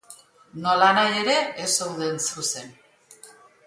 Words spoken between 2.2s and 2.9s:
zuzen.